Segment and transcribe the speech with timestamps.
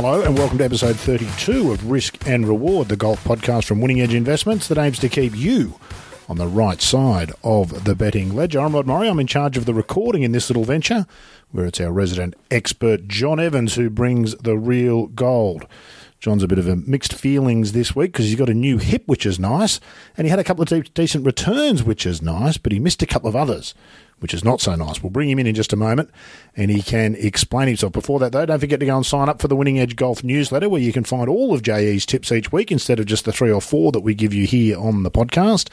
[0.00, 4.00] Hello, and welcome to episode 32 of Risk and Reward, the golf podcast from Winning
[4.00, 5.74] Edge Investments that aims to keep you
[6.28, 8.60] on the right side of the betting ledger.
[8.60, 9.08] I'm Rod Murray.
[9.08, 11.04] I'm in charge of the recording in this little venture,
[11.50, 15.66] where it's our resident expert, John Evans, who brings the real gold.
[16.20, 19.02] John's a bit of a mixed feelings this week because he's got a new hip,
[19.06, 19.80] which is nice,
[20.16, 23.02] and he had a couple of de- decent returns, which is nice, but he missed
[23.02, 23.74] a couple of others
[24.20, 25.02] which is not so nice.
[25.02, 26.10] We'll bring him in in just a moment
[26.56, 27.92] and he can explain himself.
[27.92, 30.24] Before that, though, don't forget to go and sign up for the Winning Edge Golf
[30.24, 33.32] newsletter where you can find all of JE's tips each week instead of just the
[33.32, 35.68] three or four that we give you here on the podcast.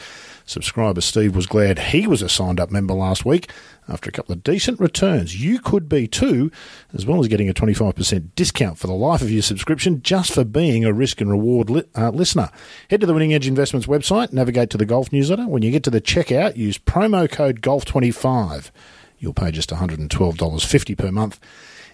[0.45, 3.49] Subscriber Steve was glad he was a signed up member last week
[3.87, 5.41] after a couple of decent returns.
[5.41, 6.51] You could be too,
[6.93, 10.43] as well as getting a 25% discount for the life of your subscription just for
[10.43, 12.51] being a risk and reward li- uh, listener.
[12.91, 15.47] Head to the Winning Edge Investments website, navigate to the golf newsletter.
[15.47, 18.69] When you get to the checkout, use promo code GOLF25.
[19.17, 21.39] You'll pay just $112.50 per month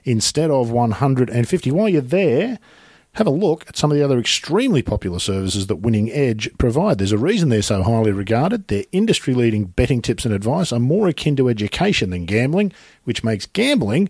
[0.04, 2.60] instead of 150 While you're there,
[3.14, 6.98] have a look at some of the other extremely popular services that Winning Edge provide.
[6.98, 8.68] There's a reason they're so highly regarded.
[8.68, 12.72] Their industry leading betting tips and advice are more akin to education than gambling,
[13.04, 14.10] which makes gambling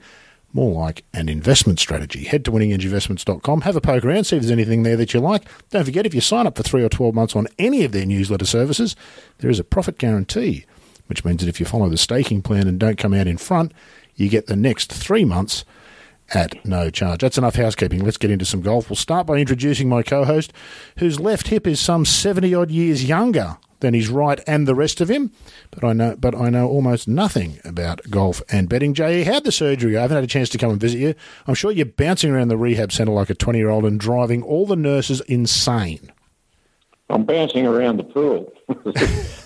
[0.54, 2.26] more like an investment strategy.
[2.26, 5.44] Head to winningedgeinvestments.com, have a poke around, see if there's anything there that you like.
[5.70, 8.06] Don't forget, if you sign up for three or 12 months on any of their
[8.06, 8.96] newsletter services,
[9.40, 10.66] there is a profit guarantee,
[11.08, 13.74] which means that if you follow the staking plan and don't come out in front,
[14.16, 15.64] you get the next three months
[16.34, 17.22] at no charge.
[17.22, 18.04] That's enough housekeeping.
[18.04, 18.90] Let's get into some golf.
[18.90, 20.54] We'll start by introducing my co host,
[20.98, 25.02] whose left hip is some 70 odd years younger than his right and the rest
[25.02, 25.32] of him.
[25.72, 28.94] But I know but I know almost nothing about golf and betting.
[28.94, 29.98] JE, how'd the surgery?
[29.98, 31.16] I haven't had a chance to come and visit you.
[31.48, 34.44] I'm sure you're bouncing around the rehab centre like a 20 year old and driving
[34.44, 36.12] all the nurses insane.
[37.10, 38.54] I'm bouncing around the pool.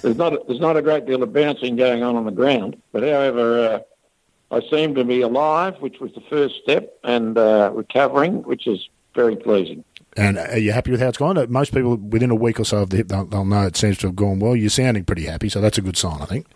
[0.04, 2.80] there's not a, there's not a great deal of bouncing going on on the ground,
[2.92, 3.80] but however, uh,
[4.56, 8.88] I seem to be alive, which was the first step, and uh, recovering, which is
[9.14, 9.84] very pleasing.
[10.16, 11.38] And are you happy with how it's gone?
[11.38, 13.76] Uh, most people, within a week or so of the hip, they'll, they'll know it
[13.76, 14.56] seems to have gone well.
[14.56, 16.48] You're sounding pretty happy, so that's a good sign, I think.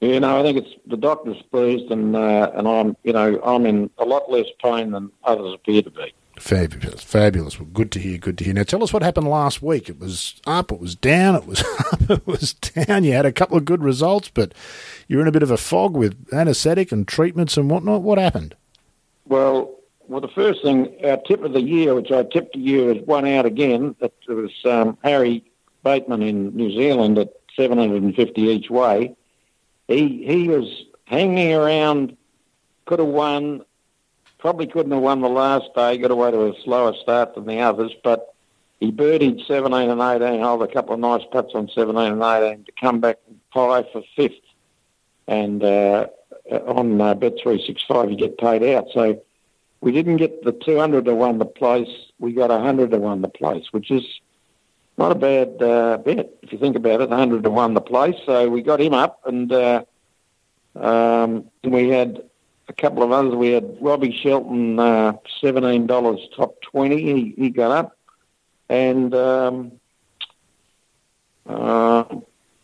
[0.00, 3.66] Yeah, no, I think it's the doctor's pleased, and uh, and I'm, you know, I'm
[3.66, 6.12] in a lot less pain than others appear to be.
[6.42, 7.60] Fabulous, fabulous.
[7.60, 8.18] Well, good to hear.
[8.18, 8.52] Good to hear.
[8.52, 9.88] Now, tell us what happened last week.
[9.88, 11.60] It was up, it was down, it was
[11.92, 13.04] up, it was down.
[13.04, 14.52] You had a couple of good results, but
[15.06, 18.02] you're in a bit of a fog with anaesthetic and treatments and whatnot.
[18.02, 18.56] What happened?
[19.28, 19.72] Well,
[20.08, 23.06] well, the first thing, our tip of the year, which I tipped to you, is
[23.06, 23.94] one out again.
[24.00, 25.44] That was um, Harry
[25.84, 29.14] Bateman in New Zealand at 750 each way.
[29.86, 32.16] He he was hanging around,
[32.86, 33.64] could have won,
[34.42, 35.96] probably couldn't have won the last day.
[35.96, 38.34] Got away to a slower start than the others, but
[38.80, 42.64] he birdied 17 and 18, held a couple of nice putts on 17 and 18
[42.64, 44.34] to come back and tie for fifth.
[45.28, 46.08] And uh,
[46.50, 48.88] on uh, Bet365, you get paid out.
[48.92, 49.22] So
[49.80, 52.10] we didn't get the 200 to one the place.
[52.18, 54.04] We got 100 to one the place, which is
[54.98, 57.10] not a bad uh, bet if you think about it.
[57.10, 58.16] 100 to one the place.
[58.26, 59.84] So we got him up, and uh,
[60.74, 62.24] um, we had
[62.68, 63.34] a couple of others.
[63.34, 67.02] We had Robby Shelton, uh, seventeen dollars top twenty.
[67.02, 67.96] He he got up,
[68.68, 69.72] and um,
[71.46, 72.04] uh,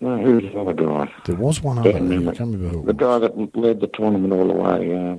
[0.00, 1.12] who's the other guy?
[1.26, 1.92] There was one other.
[1.92, 4.97] Remember who the guy that led the tournament all the way.
[4.97, 5.16] Uh,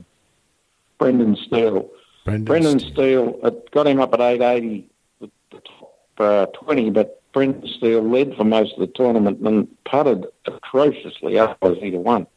[0.97, 1.89] Brendan Steele.
[2.25, 2.91] Brendan, Brendan Steele.
[2.91, 7.67] Steele it got him up at eight eighty, the, the top uh, twenty, but Brendan
[7.77, 11.37] Steele led for most of the tournament and putted atrociously.
[11.37, 12.27] Otherwise, he'd have won.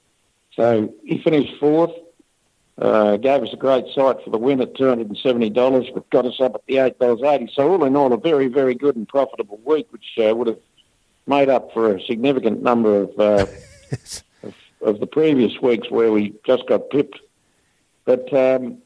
[0.55, 1.93] So he finished fourth.
[2.83, 6.57] Uh, gave us a great sight for the win at $270, but got us up
[6.57, 7.55] at the $8.80.
[7.55, 10.59] So all in all, a very, very good and profitable week, which uh, would have
[11.29, 13.47] made up for a significant number of, uh,
[14.43, 17.21] of, of the previous weeks where we just got pipped.
[18.05, 18.79] But um,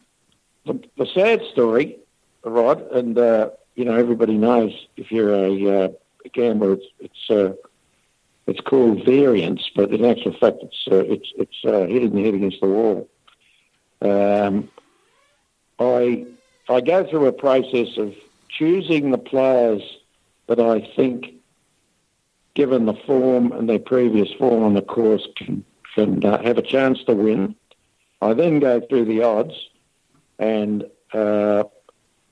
[0.66, 1.98] the, the sad story,
[2.44, 5.88] Rod, and uh, you know everybody knows if you're a, uh,
[6.22, 7.54] a gambler, it's it's uh,
[8.46, 12.34] it's called variance, but in actual fact, it's uh, it's it's uh, hitting your head
[12.34, 13.09] against the wall.
[14.03, 14.69] Um,
[15.78, 16.27] I
[16.69, 18.15] I go through a process of
[18.48, 19.83] choosing the players
[20.47, 21.34] that I think,
[22.54, 25.65] given the form and their previous form on the course, can
[25.95, 27.54] can uh, have a chance to win.
[28.21, 29.54] I then go through the odds,
[30.39, 31.65] and uh,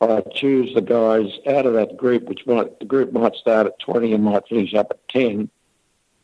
[0.00, 3.78] I choose the guys out of that group, which might the group might start at
[3.78, 5.50] twenty and might finish up at ten,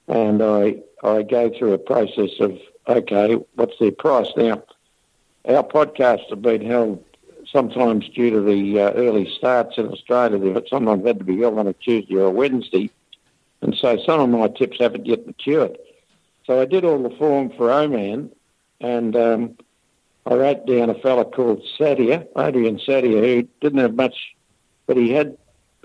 [0.09, 2.59] and I I go through a process of
[2.89, 4.63] okay, what's their price now?
[5.49, 7.05] Our podcasts have been held
[7.51, 10.39] sometimes due to the uh, early starts in Australia.
[10.39, 12.91] They've sometimes had to be held on a Tuesday or a Wednesday,
[13.63, 15.79] and so some of my tips haven't yet matured.
[16.47, 18.31] So I did all the form for Oman,
[18.81, 19.57] and um,
[20.27, 24.35] I wrote down a fella called Sadia, Adrian Sadia, who didn't have much,
[24.87, 25.37] but he had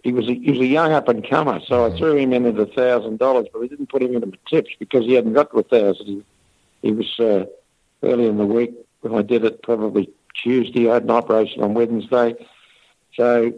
[0.03, 2.45] he was a, he was a young up and comer, so I threw him in
[2.45, 5.33] at a thousand dollars, but we didn't put him into my tips because he hadn't
[5.33, 6.05] got to a thousand.
[6.05, 6.23] He,
[6.83, 7.45] he was uh,
[8.03, 8.73] early in the week
[9.13, 10.89] I did it, probably Tuesday.
[10.89, 12.35] I had an operation on Wednesday,
[13.15, 13.53] so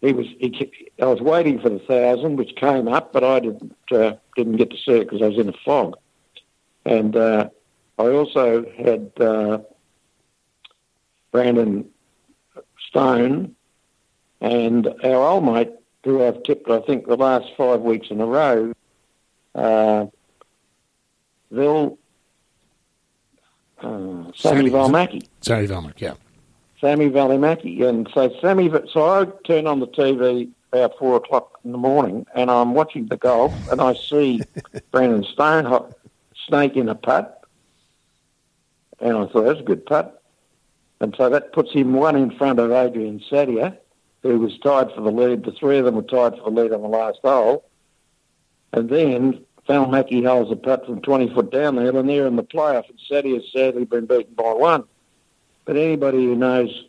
[0.00, 0.26] he was.
[0.38, 0.70] He,
[1.00, 4.70] I was waiting for the thousand, which came up, but I didn't uh, didn't get
[4.70, 5.96] to see it because I was in a fog,
[6.84, 7.48] and uh,
[7.98, 9.58] I also had uh,
[11.30, 11.88] Brandon
[12.88, 13.54] Stone
[14.44, 15.72] and our old mate,
[16.04, 18.74] who I've tipped, I think, the last five weeks in a row,
[19.54, 20.06] uh,
[21.50, 21.98] Vil,
[23.84, 25.26] uh, Sammy Valmaki.
[25.40, 26.14] Sammy Valmaki, yeah.
[26.84, 27.82] Sami Välimäki.
[27.82, 32.26] And so Sammy, so I turn on the TV about four o'clock in the morning
[32.34, 34.42] and I'm watching the golf and I see
[34.90, 35.94] Brandon Stone
[36.46, 37.42] snake in a putt.
[39.00, 40.22] And I thought, that's a good putt.
[41.00, 43.78] And so that puts him one in front of Adrian Sadia
[44.22, 45.44] who was tied for the lead.
[45.44, 47.64] The three of them were tied for the lead on the last hole.
[48.74, 52.36] And then Välimäki holds a putt from 20 foot down the hill, and they're in
[52.36, 52.88] the playoff.
[52.88, 54.84] And Sadie has sadly been beaten by one.
[55.64, 56.84] But anybody who knows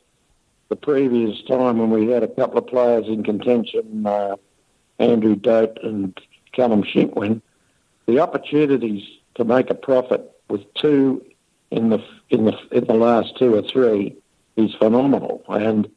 [0.69, 4.35] the previous time when we had a couple of players in contention, uh,
[4.99, 6.19] Andrew Dote and
[6.51, 7.41] Callum Shinkwin,
[8.07, 9.03] the opportunities
[9.35, 11.25] to make a profit with two
[11.71, 14.15] in the in the in the last two or three
[14.55, 15.43] is phenomenal.
[15.49, 15.89] And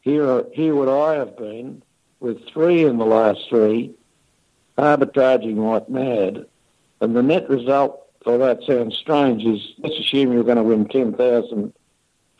[0.00, 1.82] here, here would I have been
[2.20, 3.94] with three in the last three,
[4.78, 6.46] arbitraging like mad,
[7.00, 10.88] and the net result, although it sounds strange, is let's assume you're going to win
[10.88, 11.72] ten thousand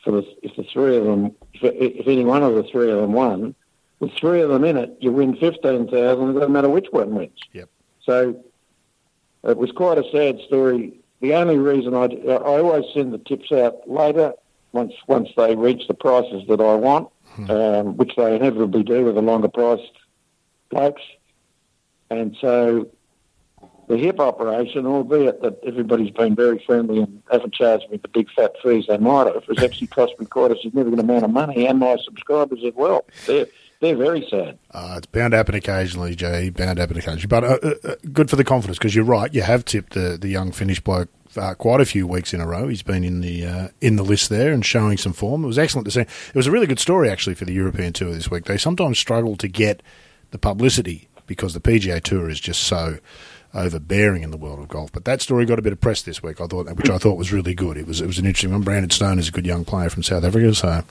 [0.03, 3.01] for the if the three of them, if, if any one of the three of
[3.01, 3.55] them won,
[4.01, 6.31] with three of them in it, you win fifteen thousand.
[6.31, 7.39] It doesn't matter which one wins.
[7.53, 7.69] Yep.
[8.03, 8.45] So
[9.45, 11.01] it was quite a sad story.
[11.21, 14.35] The only reason I I always send the tips out later
[14.73, 17.51] once once they reach the prices that I want hmm.
[17.51, 19.93] um, which they inevitably do with the longer priced
[20.71, 21.03] blokes.
[22.11, 22.89] And so
[23.89, 28.29] the hip operation, albeit that everybody's been very friendly and haven't charged me the big
[28.31, 31.67] fat fees they might have, has actually cost me quite a significant amount of money
[31.67, 33.05] and my subscribers as well.
[33.27, 33.47] They're,
[33.81, 34.59] they're very sad.
[34.73, 36.51] Uh, it's bound to happen occasionally, Jay.
[36.51, 37.27] Bound to happen occasionally.
[37.27, 39.33] But uh, uh, uh good for the confidence because you're right.
[39.33, 42.47] You have tipped the, the young Finnish bloke uh, quite a few weeks in a
[42.47, 42.69] row.
[42.69, 45.45] He's been in the uh, in the list there and showing some form.
[45.45, 46.01] It was excellent to see.
[46.01, 48.47] It was a really good story actually for the European Tour this week.
[48.47, 49.83] They sometimes struggle to get
[50.31, 52.99] the publicity because the PGA Tour is just so
[53.55, 54.93] overbearing in the world of golf.
[54.93, 56.41] But that story got a bit of press this week.
[56.41, 57.77] I thought, which I thought was really good.
[57.77, 58.63] It was it was an interesting one.
[58.63, 60.83] Brandon Stone is a good young player from South Africa, so.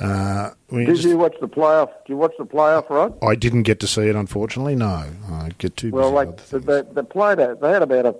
[0.00, 1.88] Uh, Did just, you watch the playoff?
[2.06, 3.16] Did you watch the playoff, Rod?
[3.22, 4.74] I didn't get to see it, unfortunately.
[4.74, 6.10] No, I get too well.
[6.10, 8.16] Like they, they played, a, they had about a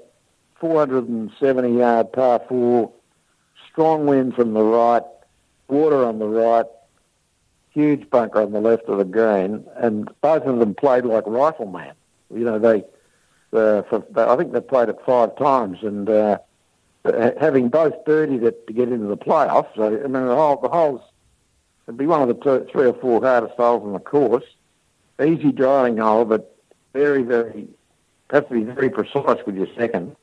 [0.61, 2.93] 470 yard par four,
[3.71, 5.03] strong wind from the right,
[5.67, 6.67] water on the right,
[7.73, 11.93] huge bunker on the left of the green, and both of them played like riflemen.
[12.33, 12.85] You know, they,
[13.53, 16.39] uh, for, I think they played it five times, and uh,
[17.05, 19.75] having both birdied it to get into the playoffs.
[19.75, 21.01] So, I mean, the whole the holes
[21.87, 24.45] it'd be one of the two, three or four hardest holes on the course.
[25.23, 26.57] Easy driving hole, but
[26.93, 27.69] very, very
[28.31, 30.17] have to be very precise with your second.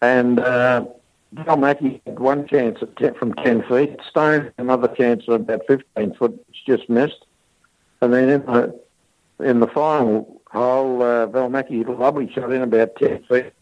[0.00, 0.86] And uh,
[1.34, 3.96] Bill Mackey had one chance at 10, from 10 feet.
[4.08, 7.24] Stone another chance at about 15 foot, which just missed.
[8.00, 8.80] And then in the,
[9.40, 13.52] in the final hole, uh, Välimäki lovely shot in about 10 feet,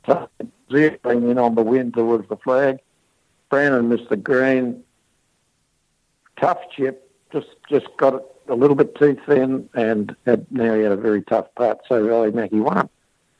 [0.70, 2.78] zeroing in on the wind towards the flag.
[3.48, 4.82] Brandon missed the green.
[6.40, 10.82] Tough chip, just just got it a little bit too thin, and had, now he
[10.82, 12.88] had a very tough putt, so Välimäki won.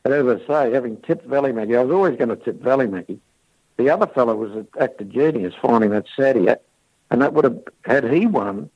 [0.02, 3.18] But as I say, having tipped Välimäki, I was always going to tip Välimäki.
[3.80, 6.58] The other fellow was an act of genius finding that Sadia,
[7.10, 8.68] and that would have, had he won,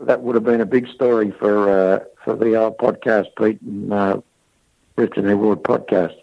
[0.00, 3.92] that would have been a big story for uh, for the old podcast, Pete and
[3.92, 4.22] uh,
[4.96, 6.14] Richard Edward podcast.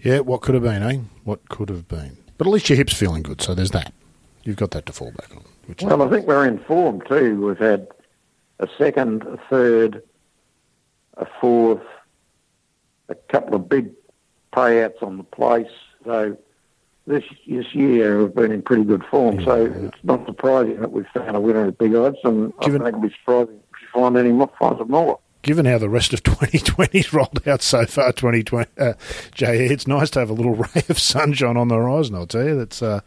[0.00, 1.00] Yeah, what could have been, eh?
[1.24, 2.16] What could have been.
[2.36, 3.92] But at least your hip's feeling good, so there's that.
[4.44, 5.42] You've got that to fall back on.
[5.82, 7.48] well, I think we're in form too.
[7.48, 7.88] We've had
[8.60, 10.04] a second, a third,
[11.16, 11.82] a fourth,
[13.08, 13.90] a couple of big
[14.52, 15.66] payouts on the place.
[16.04, 16.36] So
[17.06, 19.40] this this year we've been in pretty good form.
[19.40, 19.88] Yeah, so yeah.
[19.88, 22.96] it's not surprising that we've found a winner at big odds, and Given, I think
[22.96, 25.18] it'll be surprising if we find any more, find some more.
[25.42, 28.94] Given how the rest of 2020's rolled out so far, 2020, uh,
[29.32, 32.14] Jay, it's nice to have a little ray of sunshine on the horizon.
[32.14, 32.82] I'll tell you that's.
[32.82, 33.00] Uh,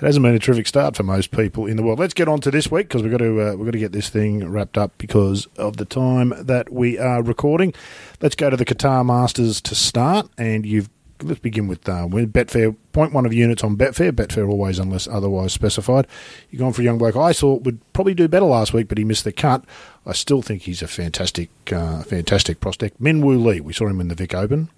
[0.00, 2.00] it hasn't been a terrific start for most people in the world.
[2.00, 3.92] Let's get on to this week because we've got to uh, we've got to get
[3.92, 7.72] this thing wrapped up because of the time that we are recording.
[8.20, 10.90] Let's go to the Qatar Masters to start, and you've
[11.22, 12.76] let's begin with uh, Betfair.
[12.92, 14.12] Point one of units on Betfair.
[14.12, 16.06] Betfair always, unless otherwise specified.
[16.50, 17.16] You're going for a young bloke.
[17.16, 19.64] I thought would probably do better last week, but he missed the cut.
[20.04, 23.00] I still think he's a fantastic, uh, fantastic prospect.
[23.02, 23.60] Minwoo Lee.
[23.60, 24.68] We saw him in the Vic Open.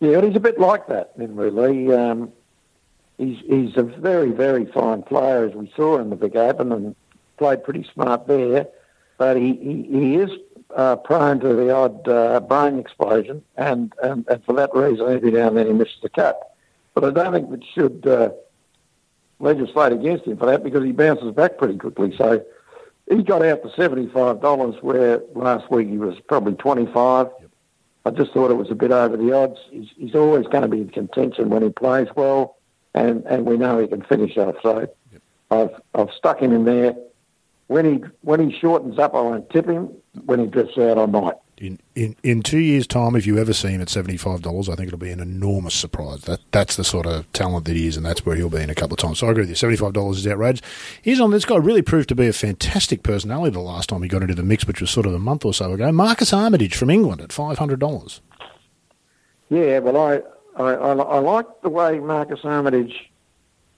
[0.00, 1.92] Yeah, he's a bit like that, Minwoo Lee.
[1.92, 2.32] Um,
[3.18, 6.96] he's he's a very, very fine player, as we saw in the Vic Open, and
[7.36, 8.68] played pretty smart there.
[9.16, 10.30] But he, he, he is
[10.76, 15.30] uh, prone to the odd uh, brain explosion, and, and, and for that reason, every
[15.30, 16.54] now and then he misses the cut.
[16.94, 18.30] But I don't think we should uh,
[19.38, 22.14] legislate against him for that because he bounces back pretty quickly.
[22.16, 22.44] So
[23.08, 27.50] he got out to $75 where last week he was probably 25 yep.
[28.04, 29.58] I just thought it was a bit over the odds.
[29.70, 32.56] He's, he's always going to be in contention when he plays well,
[32.94, 34.56] and, and we know he can finish off.
[34.62, 35.22] So yep.
[35.50, 36.96] I've, I've stuck him in there
[37.68, 39.90] when he when he shortens up, I won't tip him.
[40.24, 41.34] When he drifts out, I might.
[41.58, 44.68] In, in in two years' time, if you ever see him at seventy five dollars,
[44.68, 46.22] I think it'll be an enormous surprise.
[46.22, 48.70] That that's the sort of talent that he is, and that's where he'll be in
[48.70, 49.18] a couple of times.
[49.18, 49.56] So I agree with you.
[49.56, 50.62] Seventy five dollars is outrageous.
[51.02, 54.08] He's on this guy really proved to be a fantastic personality the last time he
[54.08, 55.90] got into the mix, which was sort of a month or so ago.
[55.90, 58.20] Marcus Armitage from England at five hundred dollars.
[59.50, 60.22] Yeah, well, I,
[60.62, 63.10] I I I like the way Marcus Armitage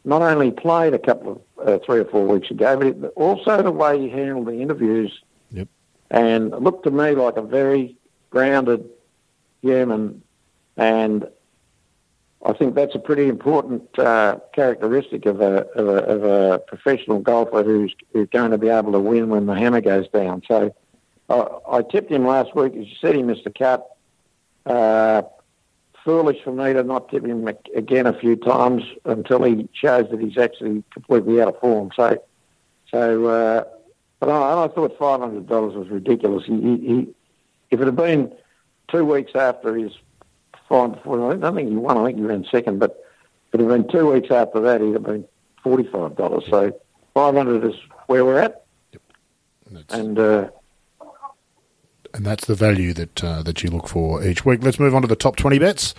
[0.04, 3.70] not only played a couple of uh, three or four weeks ago, but also the
[3.70, 5.22] way he handled the interviews.
[5.50, 5.68] Yep.
[6.10, 7.96] And looked to me like a very
[8.30, 8.88] grounded
[9.62, 10.22] human,
[10.76, 11.28] and
[12.44, 17.20] I think that's a pretty important uh, characteristic of a, of a, of a professional
[17.20, 20.42] golfer who's, who's going to be able to win when the hammer goes down.
[20.48, 20.74] So
[21.28, 23.86] I, I tipped him last week, as you said, he missed the cut.
[24.64, 25.22] Uh,
[26.04, 30.20] foolish for me to not tip him again a few times until he shows that
[30.20, 31.90] he's actually completely out of form.
[31.94, 32.22] So,
[32.90, 33.64] so, uh,
[34.18, 36.44] but I, I thought five hundred dollars was ridiculous.
[36.46, 37.14] He, he, he,
[37.70, 38.32] if it had been
[38.88, 39.92] two weeks after his
[40.68, 41.98] fine performance, I don't think he won.
[41.98, 43.04] I think he ran second, but
[43.52, 45.26] if it had been two weeks after that, he'd have been
[45.62, 46.44] forty-five dollars.
[46.48, 46.78] So,
[47.14, 49.02] five hundred is where we're at, yep.
[49.90, 50.18] and.
[50.18, 50.50] Uh,
[52.14, 54.62] and that's the value that uh, that you look for each week.
[54.62, 55.94] Let's move on to the top 20 bets.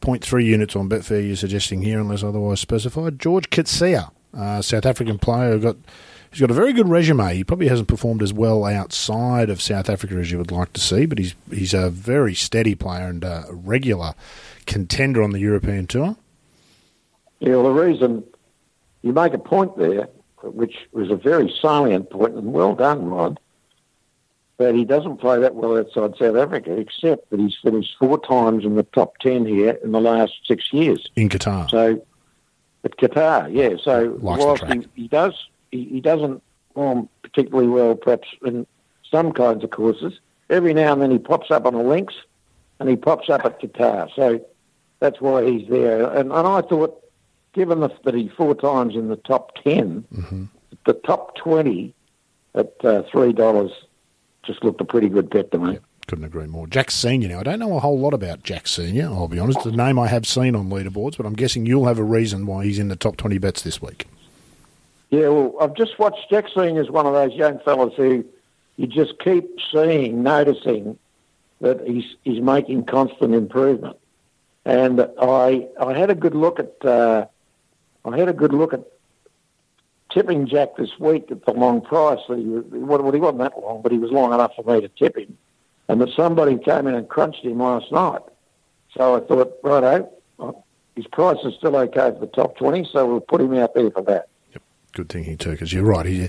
[0.00, 3.18] 0.3 units on Betfair you're suggesting here, unless otherwise specified.
[3.18, 5.76] George Coetzee, uh, South African player got
[6.30, 7.34] he's got a very good resume.
[7.34, 10.80] He probably hasn't performed as well outside of South Africa as you would like to
[10.80, 14.14] see, but he's he's a very steady player and a regular
[14.66, 16.16] contender on the European tour.
[17.40, 18.24] Yeah, well, the reason
[19.02, 20.08] you make a point there,
[20.42, 23.40] which was a very salient point, and well done, Rod,
[24.60, 28.66] but he doesn't play that well outside South Africa, except that he's finished four times
[28.66, 31.08] in the top 10 here in the last six years.
[31.16, 31.70] In Qatar.
[31.70, 32.04] So,
[32.84, 33.78] at Qatar, yeah.
[33.82, 35.32] So, Likes whilst he, he, does,
[35.70, 38.66] he, he doesn't perform particularly well, perhaps in
[39.10, 42.16] some kinds of courses, every now and then he pops up on the links
[42.80, 44.14] and he pops up at Qatar.
[44.14, 44.44] So,
[44.98, 46.04] that's why he's there.
[46.04, 47.02] And, and I thought,
[47.54, 50.44] given the, that he's four times in the top 10, mm-hmm.
[50.84, 51.94] the top 20
[52.54, 53.70] at uh, $3
[54.44, 55.78] just looked a pretty good bet to me.
[56.06, 56.66] couldn't agree more.
[56.66, 57.28] Jack Senior.
[57.28, 59.06] Now I don't know a whole lot about Jack Senior.
[59.06, 59.62] I'll be honest.
[59.62, 62.64] The name I have seen on leaderboards, but I'm guessing you'll have a reason why
[62.64, 64.06] he's in the top twenty bets this week.
[65.10, 68.24] Yeah, well, I've just watched Jack Senior as one of those young fellas who
[68.76, 70.98] you just keep seeing, noticing
[71.60, 73.96] that he's he's making constant improvement.
[74.64, 77.26] And I I had a good look at uh,
[78.04, 78.84] I had a good look at
[80.12, 82.18] tipping Jack this week at the long price.
[82.26, 85.16] He, well, he wasn't that long, but he was long enough for me to tip
[85.16, 85.36] him.
[85.88, 88.22] And that somebody came in and crunched him last night.
[88.96, 90.52] So I thought, righto, uh,
[90.96, 93.90] his price is still okay for the top 20, so we'll put him out there
[93.90, 94.29] for that.
[94.92, 96.04] Good thinking too, because you're right.
[96.04, 96.28] He,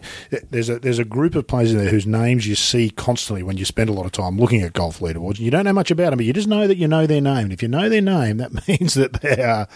[0.52, 3.58] there's a there's a group of players in there whose names you see constantly when
[3.58, 5.40] you spend a lot of time looking at golf leaderboards.
[5.40, 7.46] You don't know much about them, but you just know that you know their name.
[7.46, 9.68] And if you know their name, that means that they are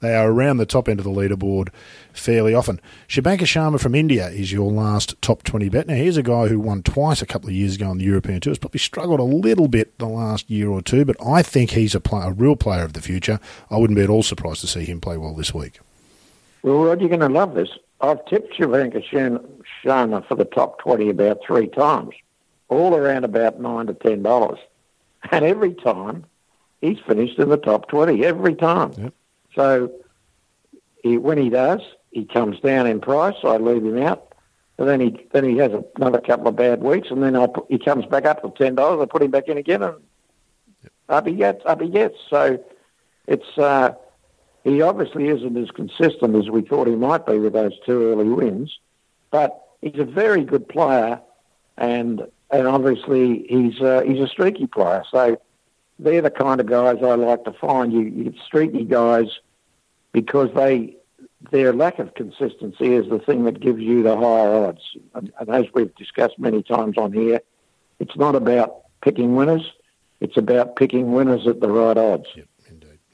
[0.00, 1.70] they are around the top end of the leaderboard
[2.12, 2.80] fairly often.
[3.08, 5.88] Shubhankar Sharma from India is your last top 20 bet.
[5.88, 8.40] Now, here's a guy who won twice a couple of years ago on the European
[8.40, 8.52] Tour.
[8.52, 11.96] Has probably struggled a little bit the last year or two, but I think he's
[11.96, 13.40] a, play, a real player of the future.
[13.68, 15.80] I wouldn't be at all surprised to see him play well this week.
[16.62, 17.70] Well, Rod, you're going to love this.
[18.00, 19.04] I've tipped Shubhankar
[19.84, 22.14] Sharma for the top 20 about three times,
[22.68, 24.58] all around about 9 to $10.
[25.32, 26.24] And every time,
[26.80, 28.92] he's finished in the top 20, every time.
[28.96, 29.14] Yep.
[29.54, 29.92] So
[31.02, 31.80] he, when he does,
[32.12, 33.34] he comes down in price.
[33.42, 34.32] I leave him out.
[34.78, 37.66] And then he then he has another couple of bad weeks, and then I put,
[37.68, 39.00] he comes back up to ten dollars.
[39.02, 39.96] I put him back in again, and
[40.84, 40.92] yep.
[41.08, 42.14] up he gets, up he gets.
[42.30, 42.62] So
[43.26, 43.94] it's uh,
[44.64, 48.28] he obviously isn't as consistent as we thought he might be with those two early
[48.28, 48.78] wins,
[49.30, 51.20] but he's a very good player,
[51.76, 55.04] and and obviously he's uh, he's a streaky player.
[55.10, 55.40] So
[55.98, 57.92] they're the kind of guys I like to find.
[57.92, 59.26] You, you streaky guys
[60.12, 60.96] because they
[61.50, 64.82] their lack of consistency is the thing that gives you the higher odds.
[65.14, 67.40] And, and as we've discussed many times on here,
[68.00, 69.72] it's not about picking winners;
[70.20, 72.26] it's about picking winners at the right odds.
[72.34, 72.47] Yep.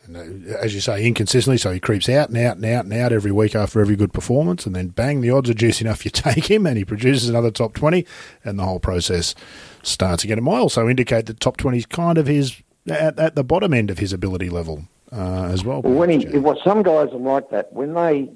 [0.06, 3.12] And as you say, inconsistently, so he creeps out and out and out and out
[3.12, 6.04] every week after every good performance, and then bang, the odds are juicy enough.
[6.04, 8.06] You take him, and he produces another top twenty,
[8.44, 9.34] and the whole process
[9.82, 10.38] starts again.
[10.38, 13.72] It might also indicate that top twenty is kind of his at, at the bottom
[13.72, 15.82] end of his ability level uh, as well.
[15.82, 17.72] Well, when he, well, some guys are like that.
[17.72, 18.30] When they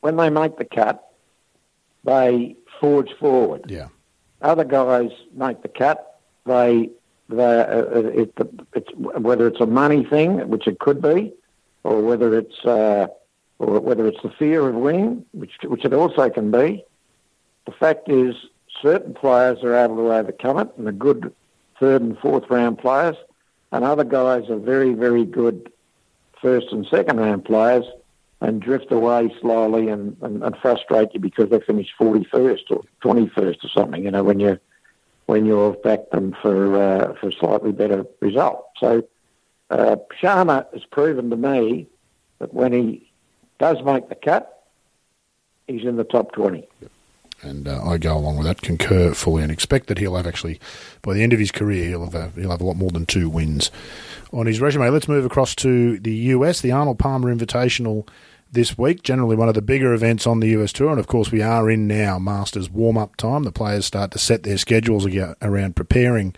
[0.00, 1.12] when they make the cut,
[2.04, 3.64] they forge forward.
[3.68, 3.88] Yeah.
[4.42, 6.18] Other guys make the cut.
[6.46, 6.90] They
[7.32, 8.34] it,
[8.74, 11.32] it's whether it's a money thing, which it could be,
[11.84, 13.08] or whether it's uh,
[13.58, 16.84] or whether it's the fear of winning, which which it also can be.
[17.66, 18.34] The fact is,
[18.82, 21.32] certain players are able to overcome it, and the good
[21.78, 23.16] third and fourth round players,
[23.72, 25.70] and other guys are very very good
[26.40, 27.84] first and second round players
[28.40, 33.64] and drift away slowly and, and, and frustrate you because they finish 41st or 21st
[33.64, 34.58] or something, you know, when you
[35.30, 38.66] when you've backed them for uh, for slightly better result.
[38.78, 39.06] So
[39.70, 41.86] uh, Sharma has proven to me
[42.40, 43.08] that when he
[43.60, 44.66] does make the cut,
[45.68, 46.66] he's in the top 20.
[47.42, 50.58] And uh, I go along with that, concur fully, and expect that he'll have actually,
[51.00, 53.06] by the end of his career, he'll have a, he'll have a lot more than
[53.06, 53.70] two wins
[54.32, 54.90] on his resume.
[54.90, 58.06] Let's move across to the US, the Arnold Palmer Invitational
[58.52, 59.02] this week.
[59.02, 61.70] Generally, one of the bigger events on the US Tour, and of course, we are
[61.70, 63.44] in now Masters warm up time.
[63.44, 65.06] The players start to set their schedules
[65.42, 66.34] around preparing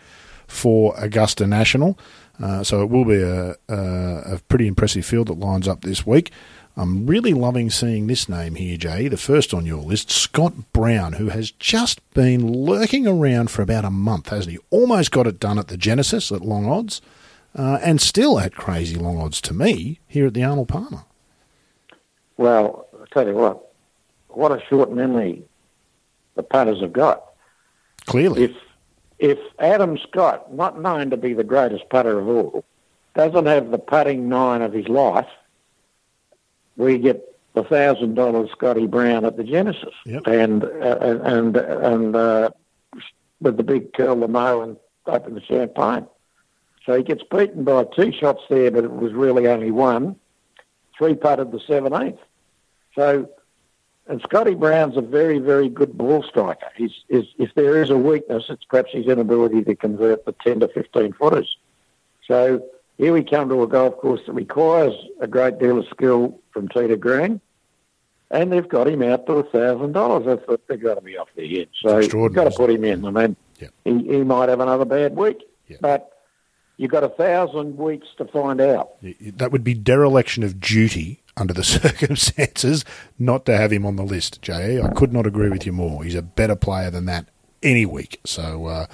[0.47, 1.99] for Augusta National.
[2.41, 6.07] Uh, so it will be a, a, a, pretty impressive field that lines up this
[6.07, 6.33] week.
[6.77, 11.15] I'm really loving seeing this name here, Jay, the first on your list, Scott Brown,
[11.15, 14.59] who has just been lurking around for about a month, hasn't he?
[14.71, 17.03] Almost got it done at the Genesis at long odds
[17.55, 21.05] uh, and still at crazy long odds to me here at the Arnold Palmer.
[22.37, 23.73] Well, I tell you what,
[24.29, 25.43] what a short memory
[26.35, 27.25] the putters have got.
[28.07, 28.57] Clearly, if
[29.19, 32.65] if Adam Scott, not known to be the greatest putter of all,
[33.15, 35.29] doesn't have the putting nine of his life,
[36.77, 40.27] we get the thousand dollars Scotty Brown at the Genesis, yep.
[40.27, 42.51] and uh, and and uh,
[43.41, 46.07] with the big curl the mo and open the champagne.
[46.87, 50.17] So he gets beaten by two shots there, but it was really only one.
[50.97, 52.19] Three putted the 17th.
[52.95, 53.31] So,
[54.07, 56.69] and Scotty Brown's a very, very good ball striker.
[56.77, 60.61] He's, is, if there is a weakness, it's perhaps his inability to convert the 10
[60.61, 61.57] to 15 footers.
[62.27, 62.63] So
[62.99, 66.69] here we come to a golf course that requires a great deal of skill from
[66.69, 67.41] to green.
[68.31, 70.27] And they've got him out to a thousand dollars.
[70.27, 71.69] I thought they've got to be off their head.
[71.81, 73.05] So you've got to put him in.
[73.05, 73.69] I mean, yeah.
[73.85, 75.77] he, he might have another bad week, yeah.
[75.81, 76.12] but
[76.77, 78.93] You've got a thousand weeks to find out.
[79.21, 82.85] That would be dereliction of duty under the circumstances
[83.19, 84.81] not to have him on the list, Jay.
[84.81, 86.03] I could not agree with you more.
[86.03, 87.27] He's a better player than that
[87.63, 88.21] any week.
[88.25, 88.87] So uh,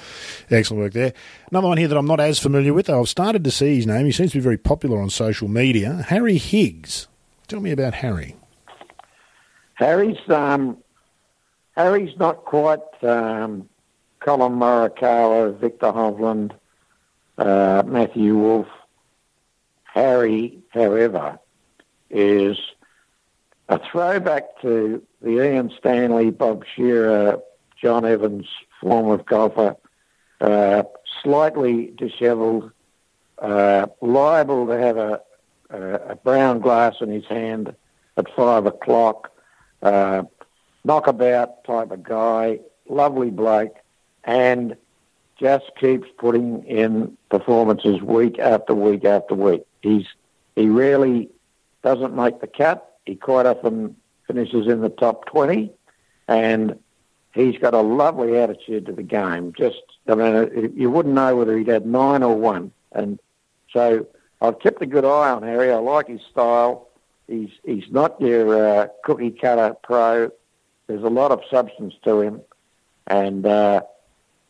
[0.50, 1.14] excellent work there.
[1.50, 3.86] Another one here that I'm not as familiar with, though I've started to see his
[3.86, 4.06] name.
[4.06, 6.04] He seems to be very popular on social media.
[6.08, 7.08] Harry Higgs.
[7.46, 8.36] Tell me about Harry.
[9.74, 10.76] Harry's um,
[11.76, 13.68] Harry's not quite um,
[14.20, 16.52] Collin Morikawa, Viktor Hovland,
[17.38, 18.68] uh, Matthew Wolff.
[19.84, 21.38] Harry, however,
[22.10, 22.58] is
[23.68, 27.40] a throwback to the Ian Stanley, Bob Shearer,
[27.80, 28.46] John Evans
[28.80, 29.76] form of golfer,
[30.40, 30.82] uh,
[31.22, 32.70] slightly dishevelled,
[33.38, 35.20] uh, liable to have a,
[35.70, 37.74] a, a, brown glass in his hand
[38.16, 39.32] at five o'clock,
[39.82, 40.22] uh,
[40.84, 43.76] knockabout type of guy, lovely bloke,
[44.24, 44.76] and
[45.38, 49.62] just keeps putting in performances week after week after week.
[49.82, 50.06] He's
[50.56, 51.30] he rarely
[51.82, 52.96] doesn't make the cut.
[53.06, 53.96] He quite often
[54.26, 55.72] finishes in the top twenty,
[56.26, 56.78] and
[57.32, 59.52] he's got a lovely attitude to the game.
[59.56, 63.18] Just I mean, you wouldn't know whether he'd had nine or one, and
[63.72, 64.06] so
[64.40, 65.72] I've kept a good eye on Harry.
[65.72, 66.88] I like his style.
[67.28, 70.30] He's he's not your uh, cookie cutter pro.
[70.88, 72.40] There's a lot of substance to him,
[73.06, 73.82] and uh,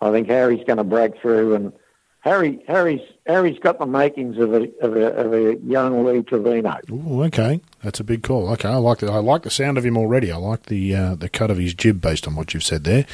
[0.01, 1.73] I think Harry's going to break through, and
[2.21, 6.79] Harry Harry's Harry's got the makings of a of a, of a young Lee Trevino.
[6.91, 8.49] Ooh, okay, that's a big call.
[8.51, 9.09] Okay, I like it.
[9.09, 10.33] I like the sound of him already.
[10.33, 13.07] I like the uh, the cut of his jib based on what you've said there.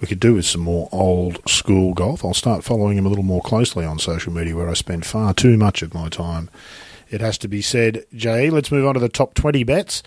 [0.00, 2.24] We could do with some more old school golf.
[2.24, 5.34] I'll start following him a little more closely on social media, where I spend far
[5.34, 6.50] too much of my time.
[7.10, 8.48] It has to be said, Jay.
[8.48, 10.02] Let's move on to the top twenty bets.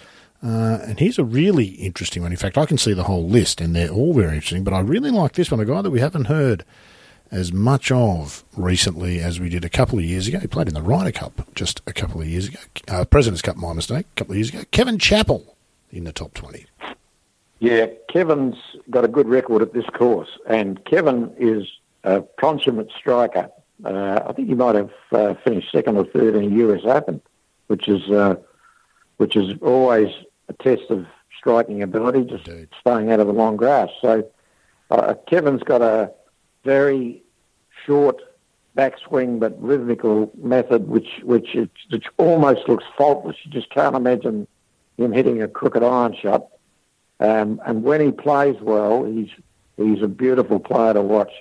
[0.45, 2.31] Uh, and here's a really interesting one.
[2.31, 4.63] In fact, I can see the whole list, and they're all very interesting.
[4.63, 6.63] But I really like this one, a guy that we haven't heard
[7.31, 10.37] as much of recently as we did a couple of years ago.
[10.37, 12.59] He played in the Ryder Cup just a couple of years ago.
[12.87, 14.61] Uh, President's Cup, my mistake, a couple of years ago.
[14.69, 15.55] Kevin Chappell
[15.89, 16.67] in the top 20.
[17.59, 18.57] Yeah, Kevin's
[18.91, 21.67] got a good record at this course, and Kevin is
[22.03, 23.49] a consummate striker.
[23.83, 27.19] Uh, I think he might have uh, finished second or third in the US Open,
[27.65, 28.35] which is uh,
[29.17, 30.09] which is always
[30.49, 31.05] a test of
[31.37, 32.69] striking ability, just Indeed.
[32.79, 33.89] staying out of the long grass.
[34.01, 34.29] So
[34.91, 36.11] uh, Kevin's got a
[36.63, 37.23] very
[37.85, 38.21] short
[38.77, 43.37] backswing but rhythmical method, which which it, which almost looks faultless.
[43.43, 44.47] You just can't imagine
[44.97, 46.47] him hitting a crooked iron shot.
[47.19, 49.29] Um, and when he plays well, he's
[49.77, 51.31] he's a beautiful player to watch.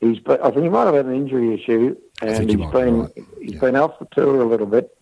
[0.00, 3.10] He's but I think he might have had an injury issue, and he's been right.
[3.40, 3.60] he's Yeah.
[3.60, 4.96] been off the tour a little bit.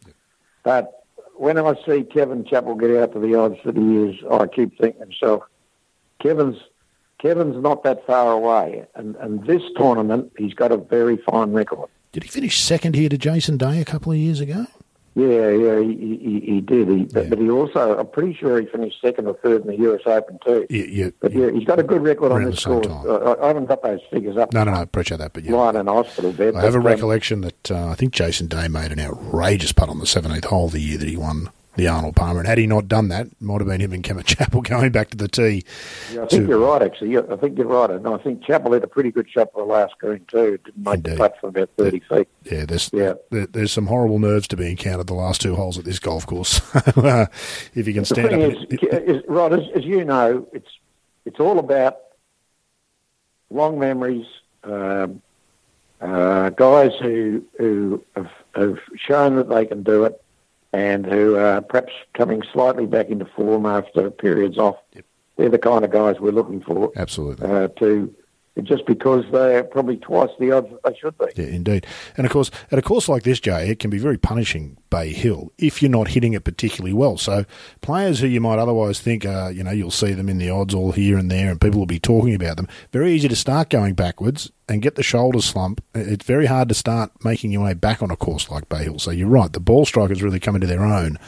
[0.62, 0.99] But
[1.40, 4.78] when I see Kevin Chappell get out to the odds that he is, I keep
[4.78, 5.42] thinking myself,
[6.20, 6.58] Kevin's
[7.18, 11.88] Kevin's not that far away, and and this tournament he's got a very fine record.
[12.12, 14.66] Did he finish second here to Jason Day a couple of years ago?
[15.14, 16.88] Yeah, yeah, he, he, he did.
[16.88, 17.28] He, but, Yeah.
[17.30, 20.38] but he also, I'm pretty sure he finished second or third in the US Open
[20.44, 20.66] too.
[20.70, 22.86] Yeah, yeah, But yeah, he's got a good record on this course.
[22.86, 24.52] Uh, I I haven't got those figures up.
[24.52, 25.32] No, no, no, I appreciate that.
[25.32, 26.54] But yeah, Lying in hospital bed.
[26.54, 29.88] I have a um, recollection that uh, I think Jason Day made an outrageous putt
[29.88, 32.40] on the 17th hole the year that he won the Arnold Palmer.
[32.40, 34.90] And had he not done that, it might have been him and Kevin Chappell going
[34.92, 35.64] back to the tee.
[36.12, 37.16] Yeah, I to- think you're right, actually.
[37.16, 37.90] I think you're right.
[37.90, 40.58] And I think Chappell had a pretty good shot for the last green too.
[40.64, 41.12] Didn't make Indeed.
[41.12, 42.28] the putt from about 30 feet.
[42.44, 43.14] Yeah, there's Yeah.
[43.30, 46.26] there, there's some horrible nerves to be encountered the last two holes at this golf
[46.26, 46.60] course.
[46.96, 47.26] uh,
[47.74, 48.56] if you can stand up, is,
[48.92, 50.68] is Rod, as, as you know, it's
[51.24, 51.98] it's all about
[53.50, 54.26] long memories,
[54.64, 55.20] um,
[56.00, 60.22] uh, guys who who have, have shown that they can do it,
[60.72, 64.76] and who are perhaps coming slightly back into form after periods off.
[64.94, 65.04] Yep.
[65.36, 67.46] They're the kind of guys we're looking for absolutely.
[67.46, 68.14] uh, to
[68.62, 71.26] just because they're probably twice the odds that they should be.
[71.36, 71.86] Yeah, indeed.
[72.16, 75.12] And of course, at a course like this, Jay, it can be very punishing Bay
[75.12, 77.16] Hill if you're not hitting it particularly well.
[77.16, 77.44] So
[77.80, 80.74] players who you might otherwise think, uh, you know, you'll see them in the odds
[80.74, 82.68] all here and there, and people will be talking about them.
[82.92, 85.82] Very easy to start going backwards and get the shoulders slump.
[85.94, 88.98] It's very hard to start making your way back on a course like Bay Hill.
[88.98, 89.52] So you're right.
[89.52, 91.18] The ball strikers really come into their own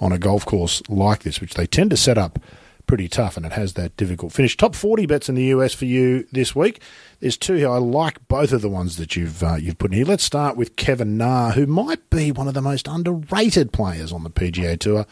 [0.00, 2.38] on a golf course like this, which they tend to set up
[2.86, 4.56] pretty tough, and it has that difficult finish.
[4.56, 6.80] Top 40 bets in the US for you this week.
[7.20, 7.70] There's two here.
[7.70, 10.06] I like both of the ones that you've uh, you've put in here.
[10.06, 14.24] Let's start with Kevin Na, who might be one of the most underrated players on
[14.24, 15.06] the PGA Tour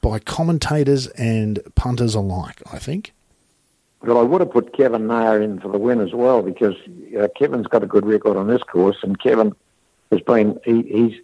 [0.00, 2.62] by commentators and punters alike.
[2.72, 3.12] I think.
[4.02, 6.74] Well, I would have put Kevin Na in for the win as well because
[7.18, 9.54] uh, Kevin's got a good record on this course, and Kevin
[10.10, 11.20] has been he, he's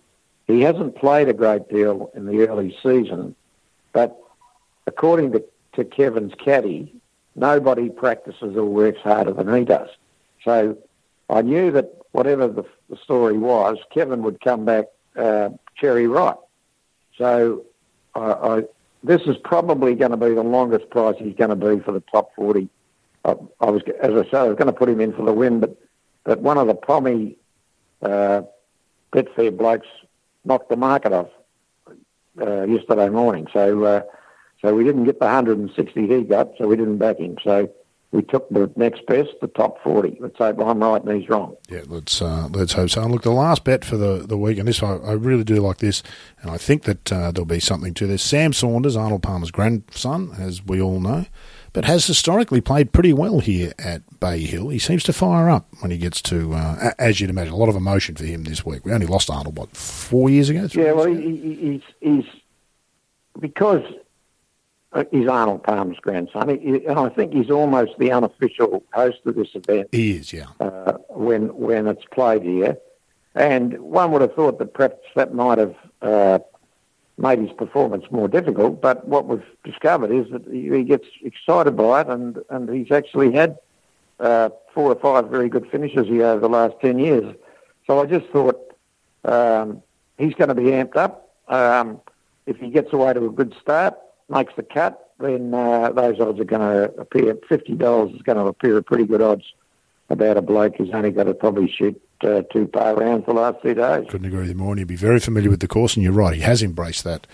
[0.46, 3.34] he hasn't played a great deal in the early season,
[3.92, 4.18] but
[4.86, 5.44] according to,
[5.78, 6.92] to Kevin's caddy,
[7.36, 9.88] nobody practices or works harder than he does.
[10.44, 10.76] So
[11.30, 14.86] I knew that whatever the, the story was, Kevin would come back
[15.16, 16.38] uh, cherry ripe.
[17.16, 17.64] So
[18.16, 18.62] I, I,
[19.04, 22.02] this is probably going to be the longest price he's going to be for the
[22.12, 22.68] top 40.
[23.24, 25.32] I, I was, as I said, I was going to put him in for the
[25.32, 25.76] win, but,
[26.24, 27.36] but one of the pommy
[28.02, 28.42] uh,
[29.12, 29.86] Betfair blokes
[30.44, 31.28] knocked the market off
[32.40, 33.46] uh, yesterday morning.
[33.52, 34.02] So uh,
[34.60, 37.36] so we didn't get the 160 he got, so we didn't back him.
[37.42, 37.70] So
[38.10, 40.16] we took the next best, the top 40.
[40.20, 41.56] Let's hope I'm right and he's wrong.
[41.68, 43.02] Yeah, let's uh, let's hope so.
[43.02, 45.56] And look, the last bet for the, the week, and this I, I really do
[45.56, 46.02] like this,
[46.40, 48.22] and I think that uh, there'll be something to this.
[48.22, 51.26] Sam Saunders, Arnold Palmer's grandson, as we all know,
[51.74, 54.70] but has historically played pretty well here at Bay Hill.
[54.70, 57.68] He seems to fire up when he gets to, uh, as you'd imagine, a lot
[57.68, 58.86] of emotion for him this week.
[58.86, 60.66] We only lost Arnold what four years ago.
[60.72, 61.20] Yeah, well, ago?
[61.20, 62.24] he, he, he's, he's
[63.38, 63.82] because
[64.92, 69.34] uh, he's Arnold Palmer's grandson, he, and I think he's almost the unofficial host of
[69.34, 70.32] this event he is.
[70.32, 72.78] Yeah, uh, when when it's played here.
[73.34, 76.40] And one would have thought that perhaps that might have uh,
[77.18, 78.80] made his performance more difficult.
[78.80, 82.90] But what we've discovered is that he, he gets excited by it, and, and he's
[82.90, 83.58] actually had
[84.18, 87.34] uh, four or five very good finishes here over the last 10 years.
[87.86, 88.74] So I just thought
[89.24, 89.82] um,
[90.18, 91.30] he's going to be amped up.
[91.48, 92.00] Um,
[92.46, 93.94] if he gets away to a good start,
[94.28, 97.34] makes the cut, then uh, those odds are going to appear.
[97.34, 99.44] $50 is going to appear a pretty good odds
[100.10, 103.60] about a bloke who's only got to probably shoot uh, two par rounds the last
[103.62, 104.06] two days.
[104.08, 104.72] couldn't agree with you more.
[104.72, 107.26] And he'd be very familiar with the course, and you're right, he has embraced that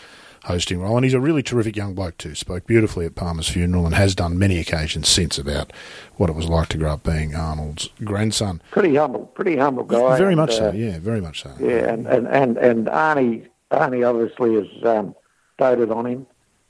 [0.45, 2.35] hosting role, and he's a really terrific young bloke too.
[2.35, 5.73] Spoke beautifully at Palmer's funeral, and has done many occasions since about
[6.17, 8.61] what it was like to grow up being Arnold's grandson.
[8.71, 10.19] Pretty humble, pretty humble guy.
[10.19, 11.55] very and, much so, uh, yeah, very much so.
[11.59, 15.15] Yeah, and, and, and, and Arnie, Arnie obviously has um,
[15.59, 16.27] doted on him.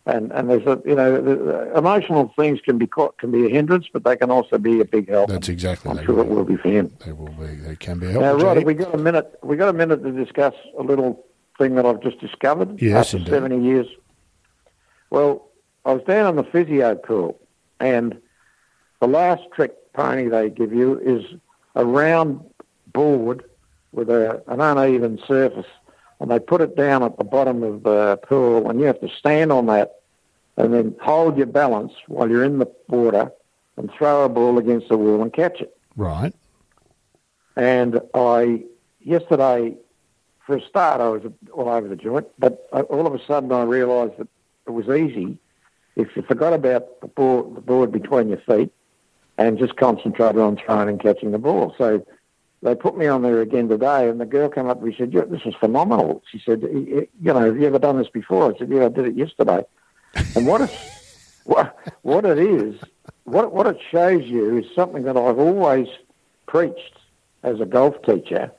[0.07, 3.47] And and there's a you know the, the emotional things can be quite, can be
[3.47, 5.31] a hindrance, but they can also be a big help.
[5.31, 5.91] That's exactly.
[5.91, 6.25] I'm sure will.
[6.25, 6.95] it will be for him.
[7.05, 7.47] They will be.
[7.47, 8.09] They can be.
[8.09, 9.39] Now, have we got a minute?
[9.43, 11.25] We got a minute to discuss a little
[11.57, 12.83] thing that I've just discovered.
[12.83, 13.31] Yes, after indeed.
[13.31, 13.87] seventy years.
[15.09, 15.49] Well,
[15.87, 17.41] I was down on the physio pool,
[17.81, 18.21] and
[19.01, 21.25] the last trick pony they give you is
[21.75, 22.45] a round
[22.93, 23.45] board
[23.93, 25.67] with a, an uneven surface,
[26.21, 29.09] and they put it down at the bottom of the pool, and you have to
[29.09, 30.01] stand on that
[30.57, 33.33] and then hold your balance while you're in the water
[33.77, 35.77] and throw a ball against the wall and catch it.
[35.97, 36.35] right.
[37.57, 38.65] And I,
[39.01, 39.77] yesterday,
[40.45, 41.23] for a start, I was
[41.53, 44.29] all over the joint, but all of a sudden I realised that
[44.67, 45.39] it was easy
[45.97, 48.73] if you forgot about the board, the board between your feet
[49.39, 51.75] and just concentrated on throwing and catching the ball.
[51.79, 52.05] So
[52.65, 55.13] they put me on there again today, and the girl came up and she said,
[55.13, 58.09] "Yeah, "This is phenomenal." She said, "Y- y- "You know, have you ever done this
[58.09, 59.65] before?" I said, "Yeah, I did it yesterday."
[60.35, 60.73] And what it's,
[61.45, 62.75] what what it is,
[63.25, 65.89] what what it shows you is something that I've always
[66.49, 66.97] preached
[67.43, 68.51] as a golf teacher,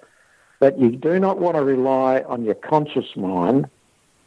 [0.59, 3.67] that you do not want to rely on your conscious mind.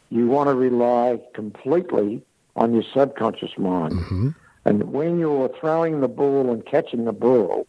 [0.09, 2.21] You want to rely completely
[2.57, 3.93] on your subconscious mind.
[3.93, 4.29] hmm
[4.65, 7.65] And when you're throwing the ball and catching the ball,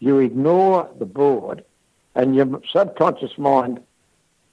[0.00, 1.64] you ignore the board,
[2.14, 3.80] and your subconscious mind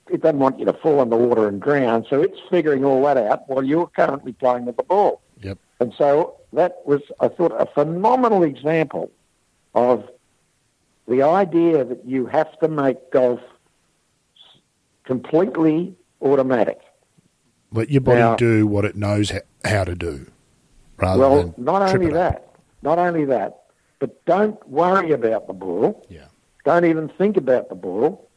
[0.10, 3.04] it doesn't want you to fall in the water and drown, so it's figuring all
[3.04, 5.22] that out while you're currently playing with the ball.
[5.42, 5.58] Yep.
[5.80, 9.12] And so that was, I thought, a phenomenal example
[9.76, 10.10] of
[11.08, 13.40] the idea that you have to make golf
[15.04, 16.80] completely automatic.
[17.72, 19.32] Let your body Now- do what it knows
[19.64, 20.28] how to do,
[20.98, 22.48] rather well, not only it that,
[22.82, 23.64] not only that,
[24.00, 26.06] but don't worry about the ball.
[26.10, 26.26] Yeah.
[26.66, 28.30] Don't even think about the ball.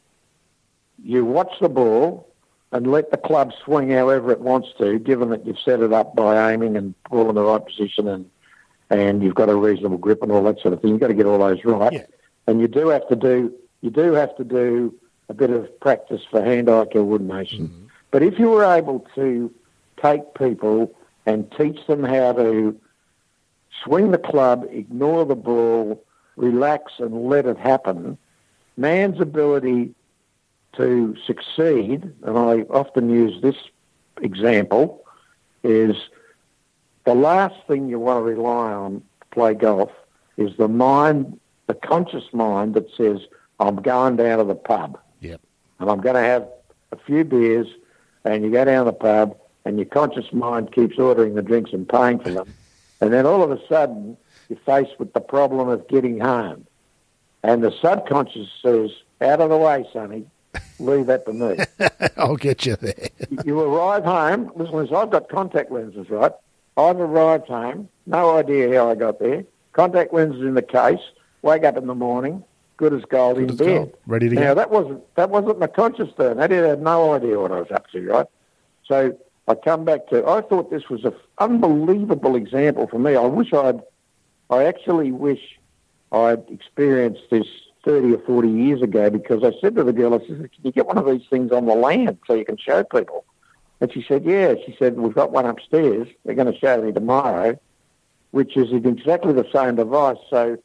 [1.03, 2.27] You watch the ball
[2.71, 6.15] and let the club swing however it wants to, given that you've set it up
[6.15, 8.29] by aiming and ball in the right position and
[8.89, 10.91] and you've got a reasonable grip and all that sort of thing.
[10.91, 11.93] You've got to get all those right.
[11.93, 12.05] Yeah.
[12.45, 14.93] And you do have to do you do have to do
[15.29, 17.67] a bit of practice for hand-eye coordination.
[17.67, 17.85] Mm-hmm.
[18.11, 19.51] But if you were able to
[20.01, 20.93] take people
[21.25, 22.77] and teach them how to
[23.83, 26.03] swing the club, ignore the ball,
[26.35, 28.17] relax and let it happen,
[28.77, 29.93] man's ability
[30.73, 33.55] to succeed, and I often use this
[34.21, 35.03] example,
[35.63, 35.95] is
[37.05, 39.91] the last thing you want to rely on to play golf
[40.37, 43.19] is the mind, the conscious mind that says,
[43.59, 44.97] I'm going down to the pub.
[45.19, 45.41] Yep.
[45.79, 46.47] and I'm going to have
[46.91, 47.67] a few beers,
[48.23, 51.71] and you go down to the pub, and your conscious mind keeps ordering the drinks
[51.73, 52.53] and paying for them,
[53.01, 54.15] and then all of a sudden
[54.49, 56.65] you're faced with the problem of getting home,
[57.43, 60.25] and the subconscious says, "Out of the way, Sonny,
[60.79, 61.57] leave that to me."
[62.17, 63.09] I'll get you there.
[63.45, 64.51] you arrive home.
[64.55, 66.31] Listen, I've got contact lenses, right?
[66.77, 69.43] I've arrived home, no idea how I got there.
[69.73, 70.99] Contact lenses in the case.
[71.43, 72.43] Wake up in the morning,
[72.77, 73.65] good as gold Good in as bed.
[73.67, 73.93] gold.
[74.05, 74.55] Ready to Now go.
[74.55, 76.39] that wasn't that wasn't my conscious then.
[76.39, 78.27] I did had no idea what I was up to, right?
[78.85, 80.25] So I come back to.
[80.27, 83.15] I thought this was an unbelievable example for me.
[83.15, 83.81] I wish I'd.
[84.49, 85.59] I actually wish
[86.11, 87.47] I'd experienced this
[87.83, 90.71] thirty or forty years ago because I said to the girl, I said, "Can you
[90.71, 93.25] get one of these things on the land so you can show people?"
[93.79, 96.07] And she said, "Yeah." She said, "We've got one upstairs.
[96.23, 97.59] They're going to show me tomorrow."
[98.31, 100.17] Which is exactly the same device.
[100.29, 100.57] So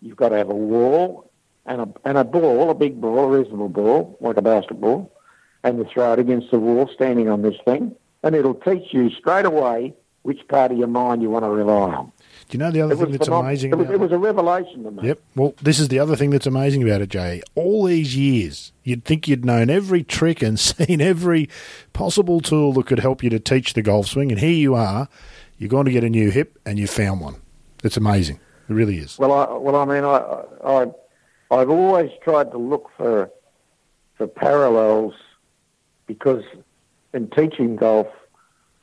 [0.00, 1.30] you've got to have a wall
[1.66, 5.12] and a, and a ball, a big ball, a reasonable ball, like a basketball,
[5.62, 9.10] and you throw it against the wall standing on this thing, and it'll teach you
[9.10, 12.12] straight away which part of your mind you want to rely on.
[12.48, 14.18] Do you know the other It thing that's phenom- amazing it was, it was a
[14.18, 15.08] revelation to me.
[15.08, 15.20] Yep.
[15.36, 17.42] Well, this is the other thing that's amazing about it, Jay.
[17.54, 21.48] All these years, you'd think you'd known every trick and seen every
[21.92, 25.08] possible tool that could help you to teach the golf swing, and here you are.
[25.58, 27.36] You're going to get a new hip, and you found one.
[27.84, 28.40] It's amazing.
[28.68, 29.18] It really is.
[29.18, 33.30] Well, I, well, I mean, I, I, I've always tried to look for,
[34.16, 35.14] for parallels
[36.06, 36.42] because
[37.12, 38.06] in teaching golf,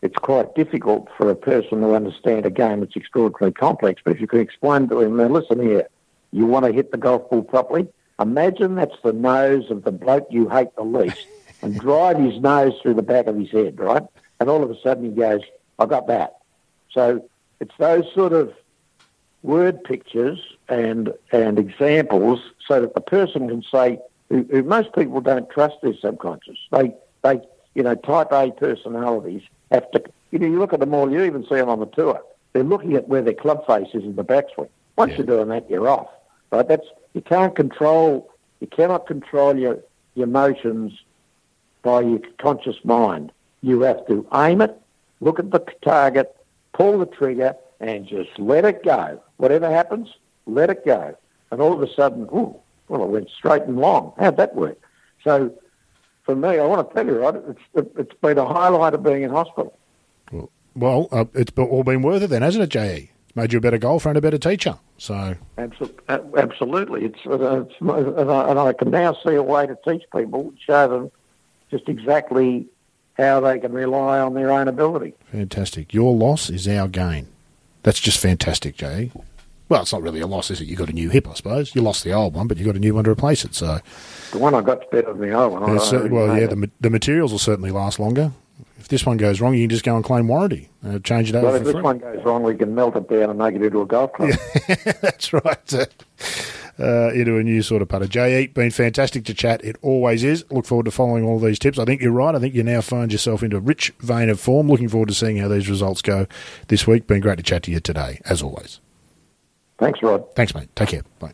[0.01, 4.01] it's quite difficult for a person to understand a game that's extraordinarily complex.
[4.03, 5.87] But if you can explain to him, now listen here,
[6.31, 7.87] you want to hit the golf ball properly?
[8.19, 11.25] Imagine that's the nose of the bloke you hate the least
[11.61, 14.03] and drive his nose through the back of his head, right?
[14.39, 15.41] And all of a sudden he goes,
[15.79, 16.37] I got that.
[16.91, 17.27] So
[17.59, 18.53] it's those sort of
[19.43, 25.21] word pictures and and examples so that the person can say who, who most people
[25.21, 26.57] don't trust their subconscious.
[26.71, 27.41] They they
[27.77, 31.09] you know type A personalities have to you know you look at them all.
[31.11, 32.21] You even see them on the tour.
[32.53, 34.69] They're looking at where their club face is in the backswing.
[34.97, 35.17] Once Yeah.
[35.19, 36.09] you're doing that, you're off.
[36.51, 36.67] Right?
[36.67, 38.29] That's you can't control.
[38.59, 39.77] You cannot control your
[40.15, 40.91] your emotions
[41.83, 43.31] by your conscious mind.
[43.61, 44.73] You have to aim it
[45.19, 46.35] look at the target,
[46.73, 49.21] pull the trigger, and just let it go.
[49.37, 50.09] Whatever happens,
[50.45, 51.15] let it go.
[51.51, 52.55] And all of a sudden, ooh,
[52.87, 54.13] well, it went straight and long.
[54.19, 54.77] How'd that work?
[55.23, 55.51] So
[56.27, 59.23] for me, I want to tell you, right, it's, it's been a highlight of being
[59.23, 59.75] in hospital.
[60.29, 63.09] Well, well uh, it's all been worth it then, hasn't it, JE?
[63.25, 64.77] It's made you a better golfer and a better teacher.
[64.97, 65.35] So
[66.09, 70.03] absolutely, it's, uh, it's and, I, and I can now see a way to teach
[70.13, 71.11] people, show them
[71.71, 72.67] just exactly
[73.17, 75.13] how they can rely on their own ability.
[75.31, 75.93] Fantastic.
[75.93, 77.27] Your loss is our gain.
[77.83, 79.11] That's just fantastic, Jay.
[79.69, 80.67] Well, it's not really a loss, is it?
[80.67, 81.75] You got a new hip, I suppose.
[81.75, 83.53] You lost the old one, but you got a new one to replace it.
[83.53, 83.79] So
[84.31, 86.11] the one I got's better than the old one.
[86.11, 88.31] well, yeah, the, the materials will certainly last longer.
[88.79, 91.35] If this one goes wrong, you can just go and claim warranty and change it
[91.35, 91.47] over.
[91.47, 91.81] Well, if this free.
[91.81, 94.29] one goes wrong, we can melt it down and make it into a golf club.
[94.29, 95.73] Yeah, that's right.
[96.79, 98.07] Uh, into a new sort of putter.
[98.07, 99.61] Jay, been fantastic to chat.
[99.65, 100.45] It always is.
[100.51, 101.79] Look forward to following all these tips.
[101.79, 102.35] I think you're right.
[102.35, 104.69] I think you now find yourself into a rich vein of form.
[104.69, 106.27] Looking forward to seeing how these results go
[106.67, 107.07] this week.
[107.07, 108.79] Been great to chat to you today, as always.
[109.77, 110.23] Thanks, Rod.
[110.35, 110.69] Thanks, mate.
[110.75, 111.03] Take care.
[111.19, 111.33] Bye.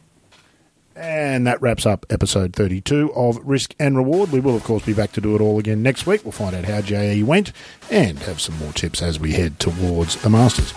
[0.96, 4.32] And that wraps up episode 32 of Risk and Reward.
[4.32, 6.24] We will, of course, be back to do it all again next week.
[6.24, 7.52] We'll find out how JE went
[7.90, 10.74] and have some more tips as we head towards the Masters.